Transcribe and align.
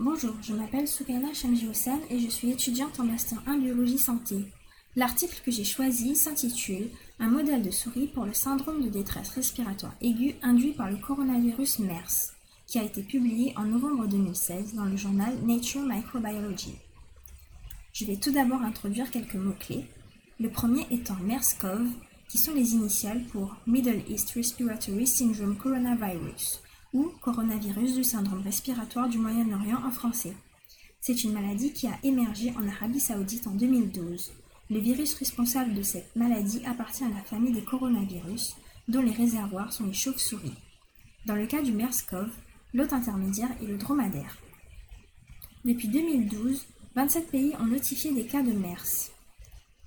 Bonjour, 0.00 0.34
je 0.42 0.52
m'appelle 0.52 0.88
Soukaina 0.88 1.32
Chamji 1.32 1.68
et 2.10 2.18
je 2.18 2.28
suis 2.28 2.50
étudiante 2.50 2.98
en 2.98 3.04
master 3.04 3.40
1 3.46 3.58
biologie 3.58 3.96
santé. 3.96 4.44
L'article 4.96 5.40
que 5.44 5.52
j'ai 5.52 5.62
choisi 5.62 6.16
s'intitule 6.16 6.90
Un 7.20 7.28
modèle 7.28 7.62
de 7.62 7.70
souris 7.70 8.08
pour 8.08 8.24
le 8.24 8.34
syndrome 8.34 8.82
de 8.82 8.88
détresse 8.88 9.28
respiratoire 9.28 9.94
aiguë 10.00 10.34
induit 10.42 10.72
par 10.72 10.90
le 10.90 10.96
coronavirus 10.96 11.78
MERS, 11.78 12.32
qui 12.66 12.80
a 12.80 12.82
été 12.82 13.04
publié 13.04 13.54
en 13.56 13.66
novembre 13.66 14.08
2016 14.08 14.74
dans 14.74 14.86
le 14.86 14.96
journal 14.96 15.32
Nature 15.46 15.82
Microbiology. 15.82 16.74
Je 17.92 18.04
vais 18.04 18.16
tout 18.16 18.32
d'abord 18.32 18.62
introduire 18.62 19.12
quelques 19.12 19.36
mots-clés, 19.36 19.86
le 20.40 20.50
premier 20.50 20.88
étant 20.90 21.16
MERS-CoV, 21.22 21.86
qui 22.28 22.38
sont 22.38 22.52
les 22.52 22.72
initiales 22.72 23.22
pour 23.30 23.54
Middle 23.68 24.02
East 24.08 24.32
Respiratory 24.32 25.06
Syndrome 25.06 25.56
Coronavirus, 25.56 26.64
ou 26.94 27.10
coronavirus 27.20 27.96
du 27.96 28.04
syndrome 28.04 28.40
respiratoire 28.40 29.08
du 29.08 29.18
Moyen-Orient 29.18 29.84
en 29.84 29.90
français. 29.90 30.34
C'est 31.00 31.24
une 31.24 31.32
maladie 31.32 31.72
qui 31.72 31.86
a 31.86 31.98
émergé 32.02 32.54
en 32.56 32.66
Arabie 32.66 33.00
saoudite 33.00 33.46
en 33.46 33.54
2012. 33.54 34.32
Le 34.70 34.78
virus 34.78 35.14
responsable 35.14 35.74
de 35.74 35.82
cette 35.82 36.16
maladie 36.16 36.62
appartient 36.64 37.04
à 37.04 37.10
la 37.10 37.22
famille 37.24 37.52
des 37.52 37.64
coronavirus, 37.64 38.56
dont 38.88 39.02
les 39.02 39.12
réservoirs 39.12 39.72
sont 39.72 39.86
les 39.86 39.92
chauves-souris. 39.92 40.54
Dans 41.26 41.34
le 41.34 41.46
cas 41.46 41.60
du 41.60 41.72
MERS-CoV, 41.72 42.30
l'hôte 42.72 42.92
intermédiaire 42.92 43.50
est 43.60 43.66
le 43.66 43.76
dromadaire. 43.76 44.38
Depuis 45.64 45.88
2012, 45.88 46.64
27 46.94 47.30
pays 47.30 47.52
ont 47.60 47.66
notifié 47.66 48.12
des 48.12 48.26
cas 48.26 48.42
de 48.42 48.52
MERS. 48.52 49.10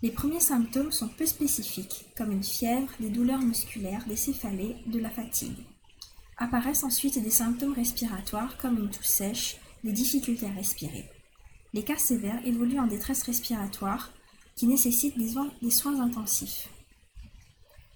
Les 0.04 0.12
premiers 0.12 0.40
symptômes 0.40 0.92
sont 0.92 1.08
peu 1.08 1.26
spécifiques, 1.26 2.06
comme 2.18 2.32
une 2.32 2.44
fièvre, 2.44 2.92
des 3.00 3.10
douleurs 3.10 3.42
musculaires, 3.42 4.06
des 4.08 4.16
céphalées, 4.16 4.76
de 4.86 5.00
la 5.00 5.10
fatigue. 5.10 5.64
Apparaissent 6.40 6.84
ensuite 6.84 7.22
des 7.22 7.32
symptômes 7.32 7.74
respiratoires 7.74 8.58
comme 8.58 8.78
une 8.78 8.92
toux 8.92 9.02
sèche, 9.02 9.58
des 9.84 9.92
difficultés 9.92 10.46
à 10.46 10.52
respirer. 10.52 11.10
Les 11.74 11.84
cas 11.84 11.98
sévères 11.98 12.46
évoluent 12.46 12.80
en 12.80 12.86
détresse 12.86 13.24
respiratoire 13.24 14.12
qui 14.56 14.68
nécessitent 14.68 15.18
des 15.18 15.72
soins, 15.72 16.00
intensifs. 16.00 16.70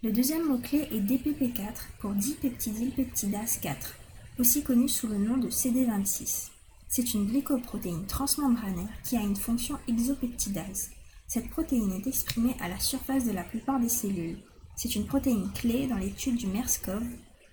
Le 0.01 0.11
deuxième 0.11 0.47
mot-clé 0.47 0.87
est 0.91 1.01
DPP4 1.01 1.73
pour 1.99 2.13
dipeptidylpeptidase 2.13 3.57
4, 3.57 3.95
aussi 4.39 4.63
connu 4.63 4.89
sous 4.89 5.07
le 5.07 5.19
nom 5.19 5.37
de 5.37 5.49
CD26. 5.49 6.49
C'est 6.87 7.13
une 7.13 7.27
glycoprotéine 7.27 8.07
transmembranaire 8.07 8.89
qui 9.03 9.17
a 9.17 9.21
une 9.21 9.35
fonction 9.35 9.77
exopeptidase. 9.87 10.89
Cette 11.27 11.49
protéine 11.51 11.93
est 11.93 12.07
exprimée 12.07 12.55
à 12.59 12.67
la 12.67 12.79
surface 12.79 13.25
de 13.25 13.31
la 13.31 13.43
plupart 13.43 13.79
des 13.79 13.89
cellules. 13.89 14.39
C'est 14.75 14.95
une 14.95 15.05
protéine 15.05 15.51
clé 15.53 15.85
dans 15.85 15.97
l'étude 15.97 16.37
du 16.37 16.47
MERS-CoV 16.47 17.03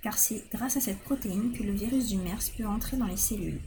car 0.03 0.19
c'est 0.19 0.45
grâce 0.53 0.77
à 0.77 0.81
cette 0.81 1.01
protéine 1.01 1.53
que 1.53 1.63
le 1.63 1.73
virus 1.73 2.09
du 2.09 2.17
MERS 2.17 2.51
peut 2.57 2.67
entrer 2.67 2.97
dans 2.97 3.07
les 3.07 3.17
cellules. 3.17 3.61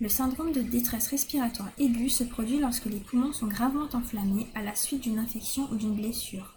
Le 0.00 0.08
syndrome 0.08 0.52
de 0.52 0.62
détresse 0.62 1.08
respiratoire 1.08 1.70
aiguë 1.78 2.10
se 2.10 2.24
produit 2.24 2.58
lorsque 2.58 2.86
les 2.86 2.98
poumons 2.98 3.32
sont 3.32 3.46
gravement 3.46 3.88
enflammés 3.92 4.48
à 4.54 4.62
la 4.62 4.74
suite 4.74 5.02
d'une 5.02 5.18
infection 5.18 5.70
ou 5.70 5.76
d'une 5.76 5.94
blessure. 5.94 6.54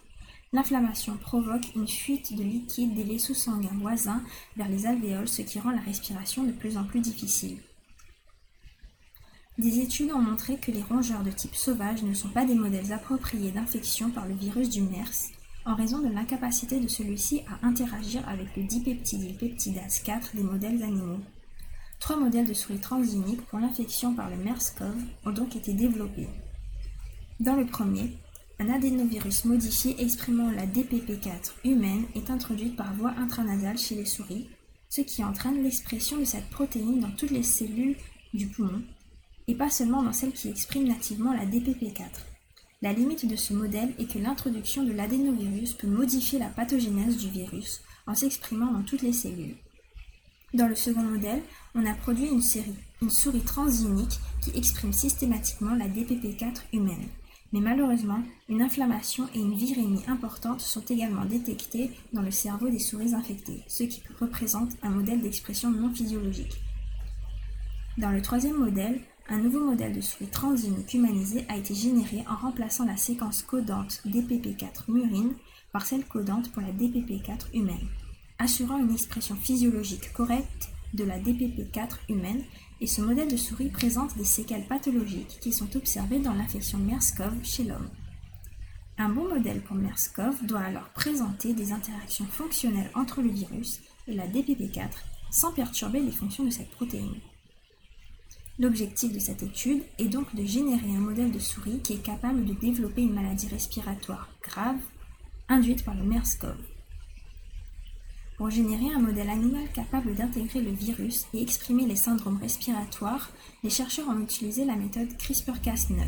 L'inflammation 0.51 1.17
provoque 1.17 1.75
une 1.75 1.87
fuite 1.87 2.35
de 2.35 2.43
liquide 2.43 2.95
des 2.95 3.03
vaisseaux 3.03 3.33
sanguins 3.33 3.77
voisins 3.79 4.23
vers 4.57 4.69
les 4.69 4.85
alvéoles, 4.85 5.27
ce 5.27 5.41
qui 5.41 5.59
rend 5.59 5.71
la 5.71 5.81
respiration 5.81 6.43
de 6.43 6.51
plus 6.51 6.77
en 6.77 6.85
plus 6.85 7.01
difficile. 7.01 7.59
Des 9.57 9.79
études 9.79 10.11
ont 10.11 10.21
montré 10.21 10.57
que 10.57 10.71
les 10.71 10.81
rongeurs 10.81 11.23
de 11.23 11.31
type 11.31 11.55
sauvage 11.55 12.03
ne 12.03 12.13
sont 12.13 12.29
pas 12.29 12.45
des 12.45 12.55
modèles 12.55 12.91
appropriés 12.91 13.51
d'infection 13.51 14.09
par 14.09 14.27
le 14.27 14.33
virus 14.33 14.69
du 14.69 14.81
MERS 14.81 15.34
en 15.65 15.75
raison 15.75 15.99
de 15.99 16.13
l'incapacité 16.13 16.79
de 16.79 16.87
celui-ci 16.87 17.41
à 17.47 17.65
interagir 17.65 18.27
avec 18.29 18.55
le 18.55 18.63
dipeptidylpeptidase 18.63 19.99
4 20.03 20.35
des 20.35 20.43
modèles 20.43 20.83
animaux. 20.83 21.19
Trois 21.99 22.17
modèles 22.17 22.45
de 22.45 22.53
souris 22.53 22.79
transgéniques 22.79 23.45
pour 23.47 23.59
l'infection 23.59 24.13
par 24.13 24.29
le 24.29 24.37
MERS-CoV 24.37 24.95
ont 25.25 25.31
donc 25.31 25.55
été 25.55 25.73
développés. 25.73 26.29
Dans 27.39 27.55
le 27.55 27.65
premier, 27.65 28.15
un 28.59 28.69
adénovirus 28.69 29.45
modifié 29.45 29.99
exprimant 30.01 30.51
la 30.51 30.67
DPP4 30.67 31.53
humaine 31.63 32.05
est 32.13 32.29
introduit 32.29 32.69
par 32.69 32.93
voie 32.93 33.15
intranasale 33.17 33.77
chez 33.77 33.95
les 33.95 34.05
souris, 34.05 34.49
ce 34.89 35.01
qui 35.01 35.23
entraîne 35.23 35.63
l'expression 35.63 36.17
de 36.19 36.25
cette 36.25 36.49
protéine 36.51 36.99
dans 36.99 37.11
toutes 37.11 37.31
les 37.31 37.43
cellules 37.43 37.97
du 38.33 38.47
poumon, 38.47 38.83
et 39.47 39.55
pas 39.55 39.69
seulement 39.69 40.03
dans 40.03 40.13
celles 40.13 40.31
qui 40.31 40.49
expriment 40.49 40.87
nativement 40.87 41.33
la 41.33 41.45
DPP4. 41.45 42.34
La 42.85 42.93
limite 42.93 43.27
de 43.27 43.35
ce 43.35 43.51
modèle 43.51 43.95
est 43.97 44.05
que 44.05 44.19
l'introduction 44.19 44.83
de 44.83 44.91
l'adénovirus 44.91 45.73
peut 45.73 45.87
modifier 45.87 46.37
la 46.37 46.49
pathogénèse 46.49 47.17
du 47.17 47.31
virus 47.31 47.81
en 48.05 48.13
s'exprimant 48.13 48.71
dans 48.71 48.83
toutes 48.83 49.01
les 49.01 49.11
cellules. 49.11 49.55
Dans 50.53 50.67
le 50.67 50.75
second 50.75 51.01
modèle, 51.01 51.41
on 51.73 51.83
a 51.87 51.95
produit 51.95 52.27
une, 52.27 52.43
série, 52.43 52.75
une 53.01 53.09
souris 53.09 53.41
transgénique 53.41 54.19
qui 54.39 54.55
exprime 54.55 54.93
systématiquement 54.93 55.73
la 55.73 55.87
DPP4 55.87 56.57
humaine. 56.73 57.07
Mais 57.53 57.59
malheureusement, 57.59 58.21
une 58.49 58.61
inflammation 58.61 59.27
et 59.33 59.39
une 59.39 59.55
virémie 59.55 60.03
importante 60.07 60.61
sont 60.61 60.85
également 60.87 61.25
détectées 61.25 61.89
dans 62.13 62.21
le 62.21 62.29
cerveau 62.29 62.69
des 62.69 62.77
souris 62.77 63.15
infectées, 63.15 63.63
ce 63.67 63.81
qui 63.81 64.03
représente 64.21 64.73
un 64.83 64.91
modèle 64.91 65.21
d'expression 65.21 65.71
non 65.71 65.89
physiologique. 65.91 66.61
Dans 67.97 68.11
le 68.11 68.21
troisième 68.21 68.59
modèle, 68.59 69.01
un 69.27 69.37
nouveau 69.37 69.59
modèle 69.59 69.93
de 69.93 70.01
souris 70.01 70.27
transgénique 70.27 70.93
humanisée 70.93 71.45
a 71.49 71.57
été 71.57 71.73
généré 71.73 72.23
en 72.29 72.35
remplaçant 72.35 72.85
la 72.85 72.97
séquence 72.97 73.41
codante 73.41 74.01
DPP4 74.05 74.91
murine 74.91 75.33
par 75.71 75.85
celle 75.85 76.05
codante 76.05 76.51
pour 76.51 76.61
la 76.61 76.71
DPP4 76.71 77.47
humaine, 77.53 77.87
assurant 78.37 78.77
une 78.77 78.93
expression 78.93 79.35
physiologique 79.35 80.13
correcte 80.13 80.69
de 80.93 81.03
la 81.03 81.19
DPP4 81.19 81.97
humaine 82.09 82.43
et 82.81 82.87
ce 82.87 83.01
modèle 83.01 83.31
de 83.31 83.37
souris 83.37 83.69
présente 83.69 84.15
des 84.15 84.25
séquelles 84.25 84.67
pathologiques 84.67 85.39
qui 85.41 85.51
sont 85.51 85.75
observées 85.75 86.19
dans 86.19 86.33
l'infection 86.33 86.77
MERS-CoV 86.77 87.43
chez 87.43 87.63
l'homme. 87.63 87.89
Un 88.97 89.09
bon 89.09 89.27
modèle 89.27 89.61
pour 89.61 89.75
MERS-CoV 89.75 90.45
doit 90.45 90.61
alors 90.61 90.89
présenter 90.89 91.53
des 91.53 91.71
interactions 91.71 92.25
fonctionnelles 92.25 92.91
entre 92.93 93.21
le 93.21 93.29
virus 93.29 93.81
et 94.07 94.13
la 94.13 94.27
DPP4 94.27 94.89
sans 95.31 95.51
perturber 95.51 95.99
les 95.99 96.11
fonctions 96.11 96.45
de 96.45 96.51
cette 96.51 96.69
protéine. 96.69 97.19
L'objectif 98.57 99.11
de 99.11 99.19
cette 99.19 99.43
étude 99.43 99.83
est 99.99 100.07
donc 100.07 100.33
de 100.33 100.45
générer 100.45 100.89
un 100.95 101.01
modèle 101.01 101.31
de 101.31 101.39
souris 101.39 101.79
qui 101.83 101.93
est 101.93 102.03
capable 102.03 102.45
de 102.45 102.53
développer 102.53 103.01
une 103.01 103.13
maladie 103.13 103.47
respiratoire 103.47 104.29
grave 104.41 104.79
induite 105.49 105.83
par 105.83 105.93
le 105.93 106.03
MERS-CoV. 106.03 106.55
Pour 108.37 108.49
générer 108.49 108.93
un 108.93 108.99
modèle 108.99 109.29
animal 109.29 109.63
capable 109.73 110.15
d'intégrer 110.15 110.61
le 110.61 110.71
virus 110.71 111.25
et 111.33 111.41
exprimer 111.41 111.85
les 111.85 111.97
syndromes 111.97 112.39
respiratoires, 112.41 113.29
les 113.61 113.69
chercheurs 113.69 114.07
ont 114.07 114.21
utilisé 114.21 114.63
la 114.63 114.77
méthode 114.77 115.09
CRISPR-Cas9 115.17 116.03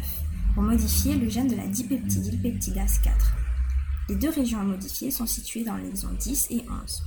pour 0.54 0.64
modifier 0.64 1.16
le 1.16 1.28
gène 1.28 1.50
de 1.50 1.56
la 1.56 1.68
dipeptidylpeptidase 1.68 3.00
4. 3.00 3.34
Les 4.10 4.16
deux 4.16 4.30
régions 4.30 4.60
à 4.60 4.64
modifier 4.64 5.12
sont 5.12 5.26
situées 5.26 5.66
dans 5.66 5.76
l'exon 5.76 6.10
10 6.18 6.48
et 6.52 6.64
11. 6.70 7.04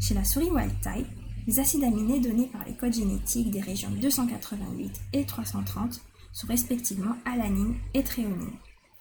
Chez 0.00 0.14
la 0.14 0.24
souris 0.24 0.50
wild 0.50 0.80
type, 0.80 1.06
les 1.46 1.60
acides 1.60 1.84
aminés 1.84 2.20
donnés 2.20 2.46
par 2.46 2.64
les 2.64 2.74
codes 2.74 2.94
génétiques 2.94 3.50
des 3.50 3.60
régions 3.60 3.90
288 3.90 5.00
et 5.12 5.24
330 5.24 6.00
sont 6.32 6.46
respectivement 6.46 7.16
alanine 7.24 7.76
et 7.92 8.02
tréonine. 8.02 8.58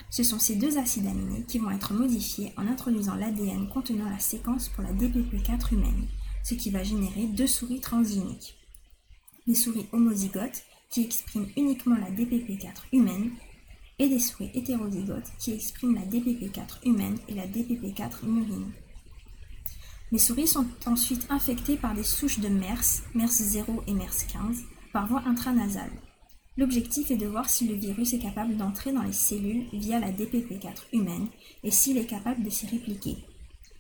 Ce 0.10 0.24
sont 0.24 0.38
ces 0.38 0.56
deux 0.56 0.78
acides 0.78 1.08
aminés 1.08 1.44
qui 1.48 1.58
vont 1.58 1.72
être 1.72 1.94
modifiés 1.94 2.54
en 2.58 2.68
introduisant 2.68 3.16
l'ADN 3.16 3.68
contenant 3.68 4.10
la 4.10 4.20
séquence 4.20 4.70
pour 4.70 4.84
la 4.84 4.94
DPP4 4.94 5.74
humaine, 5.74 6.08
ce 6.44 6.54
qui 6.54 6.70
va 6.70 6.84
générer 6.84 7.26
deux 7.26 7.48
souris 7.48 7.80
transgéniques. 7.80 8.56
Les 9.48 9.56
souris 9.56 9.88
homozygotes 9.92 10.64
qui 10.90 11.02
expriment 11.02 11.50
uniquement 11.58 11.96
la 11.96 12.12
DPP4 12.12 12.84
humaine 12.92 13.32
et 13.98 14.08
des 14.08 14.20
souris 14.20 14.52
hétérozygotes 14.54 15.32
qui 15.40 15.54
expriment 15.54 15.96
la 15.96 16.06
DPP4 16.06 16.86
humaine 16.86 17.18
et 17.28 17.34
la 17.34 17.48
DPP4 17.48 18.26
murine. 18.26 18.72
Les 20.14 20.20
souris 20.20 20.46
sont 20.46 20.68
ensuite 20.86 21.26
infectées 21.32 21.76
par 21.76 21.96
des 21.96 22.04
souches 22.04 22.38
de 22.38 22.48
MERS, 22.48 23.02
MERS 23.16 23.32
0 23.32 23.84
et 23.88 23.94
MERS 23.94 24.28
15, 24.32 24.64
par 24.94 25.08
voie 25.08 25.24
intranasale. 25.26 25.90
L'objectif 26.56 27.10
est 27.10 27.18
de 27.18 27.26
voir 27.26 27.50
si 27.50 27.68
le 27.68 27.74
virus 27.74 28.14
est 28.14 28.20
capable 28.20 28.56
d'entrer 28.56 28.94
dans 28.94 29.02
les 29.02 29.12
cellules 29.12 29.66
via 29.74 30.00
la 30.00 30.12
DPP4 30.12 30.84
humaine 30.94 31.30
et 31.64 31.72
s'il 31.72 31.98
est 31.98 32.06
capable 32.06 32.44
de 32.44 32.52
s'y 32.52 32.68
répliquer. 32.68 33.18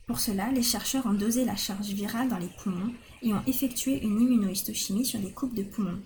Pour 0.07 0.19
cela, 0.19 0.51
les 0.51 0.63
chercheurs 0.63 1.05
ont 1.05 1.13
dosé 1.13 1.45
la 1.45 1.55
charge 1.55 1.89
virale 1.89 2.29
dans 2.29 2.39
les 2.39 2.49
poumons 2.63 2.93
et 3.21 3.31
ont 3.31 3.43
effectué 3.45 4.01
une 4.03 4.19
immunohistochimie 4.19 5.05
sur 5.05 5.19
des 5.19 5.33
coupes 5.33 5.53
de 5.53 5.61
poumons. 5.61 6.01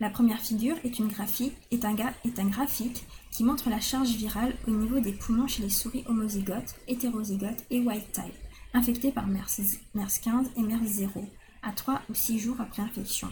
La 0.00 0.08
première 0.08 0.40
figure 0.40 0.76
est 0.82 0.98
un 0.98 2.46
graphique 2.48 3.04
qui 3.32 3.44
montre 3.44 3.68
la 3.68 3.80
charge 3.80 4.16
virale 4.16 4.54
au 4.66 4.70
niveau 4.70 4.98
des 4.98 5.12
poumons 5.12 5.46
chez 5.46 5.62
les 5.62 5.68
souris 5.68 6.04
homozygotes, 6.06 6.74
hétérozygotes 6.86 7.66
et 7.68 7.80
white 7.80 8.12
type 8.12 8.47
infectés 8.74 9.12
par 9.12 9.26
MERS, 9.26 9.60
15 9.94 10.50
et 10.56 10.62
MERS 10.62 10.86
0, 10.86 11.24
à 11.62 11.72
3 11.72 12.02
ou 12.08 12.14
6 12.14 12.38
jours 12.38 12.60
après 12.60 12.82
infection. 12.82 13.28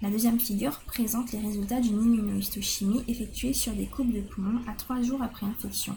La 0.00 0.10
deuxième 0.10 0.38
figure 0.38 0.78
présente 0.80 1.32
les 1.32 1.40
résultats 1.40 1.80
d'une 1.80 2.02
immunohistochimie 2.02 3.04
effectuée 3.08 3.52
sur 3.52 3.72
des 3.72 3.86
coupes 3.86 4.12
de 4.12 4.20
poumons 4.20 4.60
à 4.68 4.74
3 4.74 5.02
jours 5.02 5.22
après 5.22 5.46
infection. 5.46 5.96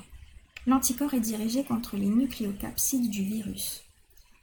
L'anticorps 0.66 1.14
est 1.14 1.20
dirigé 1.20 1.64
contre 1.64 1.98
les 1.98 2.08
nucléocapsides 2.08 3.10
du 3.10 3.24
virus. 3.24 3.84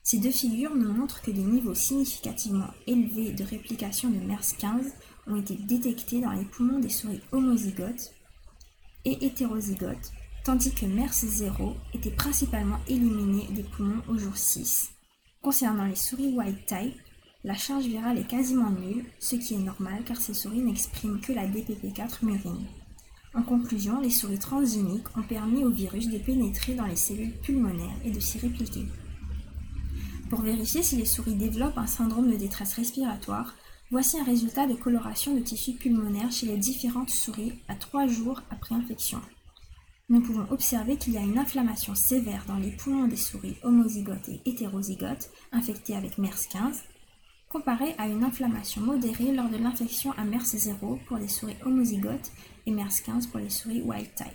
Ces 0.02 0.18
deux 0.18 0.30
figures 0.30 0.74
nous 0.74 0.92
montrent 0.92 1.22
que 1.22 1.30
des 1.30 1.42
niveaux 1.42 1.74
significativement 1.74 2.68
élevés 2.86 3.32
de 3.32 3.44
réplication 3.44 4.10
de 4.10 4.16
MERS15 4.16 4.92
ont 5.26 5.36
été 5.36 5.54
détectés 5.54 6.20
dans 6.20 6.32
les 6.32 6.44
poumons 6.44 6.78
des 6.78 6.88
souris 6.88 7.20
homozygotes 7.32 8.12
et 9.04 9.26
hétérozygotes, 9.26 10.12
tandis 10.48 10.72
que 10.72 10.86
MERS0 10.86 11.74
était 11.92 12.10
principalement 12.10 12.78
éliminé 12.88 13.46
des 13.50 13.64
poumons 13.64 14.00
au 14.08 14.16
jour 14.16 14.34
6. 14.34 14.92
Concernant 15.42 15.84
les 15.84 15.94
souris 15.94 16.34
wild 16.34 16.64
type, 16.64 16.96
la 17.44 17.52
charge 17.52 17.84
virale 17.84 18.16
est 18.16 18.26
quasiment 18.26 18.70
nulle, 18.70 19.04
ce 19.18 19.36
qui 19.36 19.52
est 19.52 19.58
normal 19.58 20.04
car 20.06 20.16
ces 20.16 20.32
souris 20.32 20.62
n'expriment 20.62 21.20
que 21.20 21.34
la 21.34 21.46
DPP4 21.46 22.24
murine. 22.24 22.64
En 23.34 23.42
conclusion, 23.42 24.00
les 24.00 24.08
souris 24.08 24.38
transgéniques 24.38 25.14
ont 25.18 25.22
permis 25.22 25.64
au 25.64 25.70
virus 25.70 26.08
de 26.08 26.16
pénétrer 26.16 26.72
dans 26.72 26.86
les 26.86 26.96
cellules 26.96 27.38
pulmonaires 27.42 28.00
et 28.02 28.10
de 28.10 28.18
s'y 28.18 28.38
répliquer. 28.38 28.86
Pour 30.30 30.40
vérifier 30.40 30.82
si 30.82 30.96
les 30.96 31.04
souris 31.04 31.34
développent 31.34 31.76
un 31.76 31.86
syndrome 31.86 32.30
de 32.30 32.36
détresse 32.36 32.72
respiratoire, 32.72 33.54
voici 33.90 34.18
un 34.18 34.24
résultat 34.24 34.66
de 34.66 34.76
coloration 34.76 35.34
de 35.34 35.40
tissu 35.40 35.74
pulmonaire 35.74 36.32
chez 36.32 36.46
les 36.46 36.56
différentes 36.56 37.10
souris 37.10 37.52
à 37.68 37.74
trois 37.74 38.06
jours 38.06 38.40
après 38.48 38.74
infection. 38.74 39.20
Nous 40.10 40.22
pouvons 40.22 40.50
observer 40.50 40.96
qu'il 40.96 41.12
y 41.12 41.18
a 41.18 41.22
une 41.22 41.36
inflammation 41.36 41.94
sévère 41.94 42.42
dans 42.48 42.56
les 42.56 42.70
poumons 42.70 43.08
des 43.08 43.16
souris 43.16 43.58
homozygotes 43.62 44.30
et 44.30 44.40
hétérozygotes 44.46 45.30
infectées 45.52 45.94
avec 45.94 46.16
MERS15, 46.16 46.84
comparé 47.50 47.94
à 47.98 48.08
une 48.08 48.24
inflammation 48.24 48.80
modérée 48.80 49.34
lors 49.34 49.50
de 49.50 49.58
l'infection 49.58 50.12
à 50.12 50.24
MERS0 50.24 51.04
pour 51.04 51.18
les 51.18 51.28
souris 51.28 51.56
homozygotes 51.62 52.32
et 52.64 52.72
MERS15 52.72 53.28
pour 53.28 53.38
les 53.38 53.50
souris 53.50 53.82
wild 53.82 54.08
type. 54.14 54.28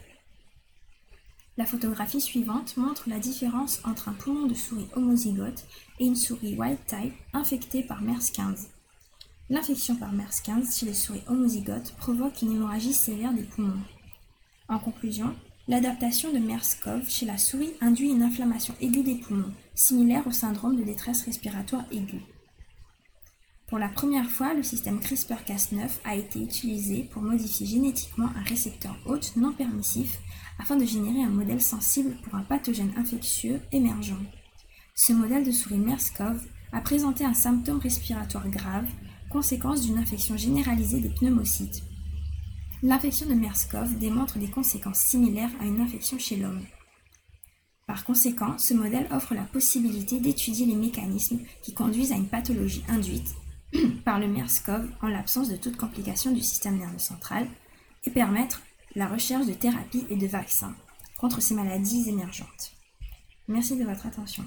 La 1.58 1.66
photographie 1.66 2.22
suivante 2.22 2.78
montre 2.78 3.10
la 3.10 3.18
différence 3.18 3.82
entre 3.84 4.10
un 4.10 4.14
poumon 4.14 4.46
de 4.46 4.54
souris 4.54 4.90
homozygote 4.96 5.66
et 6.00 6.06
une 6.06 6.16
souris 6.16 6.56
wild 6.56 6.86
type 6.86 7.16
infectée 7.34 7.82
par 7.82 8.04
MERS15. 8.04 8.68
L'infection 9.50 9.96
par 9.96 10.14
MERS15 10.14 10.80
chez 10.80 10.86
les 10.86 10.94
souris 10.94 11.24
homozygotes 11.28 11.96
provoque 11.98 12.44
une 12.44 12.52
hémorragie 12.52 12.94
sévère 12.94 13.34
des 13.34 13.44
poumons. 13.44 13.82
En 14.70 14.78
conclusion, 14.78 15.36
l'adaptation 15.68 16.34
de 16.34 16.40
MERS-CoV 16.40 17.10
chez 17.10 17.26
la 17.26 17.38
souris 17.38 17.74
induit 17.80 18.10
une 18.10 18.24
inflammation 18.24 18.74
aiguë 18.82 19.04
des 19.04 19.16
poumons, 19.16 19.54
similaire 19.76 20.28
au 20.28 20.32
syndrome 20.32 20.76
de 20.76 20.84
détresse 20.84 21.24
respiratoire 21.24 21.86
aiguë. 21.92 22.22
Pour 23.68 23.80
la 23.80 23.88
première 23.88 24.30
fois, 24.30 24.54
le 24.54 24.62
système 24.62 25.00
CRISPR-Cas9 25.00 25.90
a 26.04 26.16
été 26.16 26.40
utilisé 26.40 27.04
pour 27.12 27.22
modifier 27.22 27.66
génétiquement 27.66 28.30
un 28.36 28.44
récepteur 28.44 28.96
hôte 29.06 29.34
non 29.36 29.54
permissif 29.54 30.20
afin 30.60 30.76
de 30.76 30.86
générer 30.86 31.24
un 31.24 31.30
modèle 31.30 31.62
sensible 31.62 32.16
pour 32.24 32.36
un 32.36 32.44
pathogène 32.44 32.94
infectieux 32.98 33.62
émergent. 33.72 34.20
Ce 34.96 35.14
modèle 35.14 35.46
de 35.46 35.52
souris 35.52 35.80
MERS-CoV 35.80 36.46
a 36.74 36.82
présenté 36.82 37.24
un 37.24 37.34
symptôme 37.34 37.80
respiratoire 37.80 38.48
grave, 38.50 38.86
conséquence 39.30 39.82
d'une 39.82 39.98
infection 39.98 40.38
généralisée 40.38 41.00
des 41.00 41.10
pneumocytes. 41.10 41.84
L'infection 42.86 43.28
de 43.28 43.34
MERS-CoV 43.34 43.98
démontre 43.98 44.40
des 44.40 44.50
conséquences 44.50 45.00
similaires 45.00 45.52
à 45.62 45.64
une 45.64 45.80
infection 45.80 46.20
chez 46.20 46.36
l'homme. 46.36 46.66
Par 47.88 48.04
conséquent, 48.04 48.58
ce 48.58 48.74
modèle 48.74 49.08
offre 49.10 49.34
la 49.34 49.44
possibilité 49.44 50.20
d'étudier 50.20 50.66
les 50.66 50.76
mécanismes 50.76 51.40
qui 51.62 51.74
conduisent 51.74 52.12
à 52.12 52.18
une 52.18 52.28
pathologie 52.28 52.84
induite 52.90 53.36
par 54.04 54.20
le 54.20 54.28
MERS-CoV 54.28 54.90
en 55.02 55.08
l'absence 55.08 55.50
de 55.50 55.56
toute 55.56 55.78
complication 55.78 56.34
du 56.34 56.42
système 56.42 56.78
nerveux 56.78 57.00
central 57.00 57.48
et 58.04 58.12
permettre 58.12 58.62
la 58.96 59.08
recherche 59.08 59.46
de 59.46 59.54
thérapies 59.54 60.06
et 60.10 60.18
de 60.18 60.28
vaccins 60.28 60.76
contre 61.18 61.42
ces 61.42 61.56
maladies 61.56 62.10
émergentes. 62.10 62.74
Merci 63.48 63.78
de 63.78 63.86
votre 63.86 64.08
attention. 64.08 64.44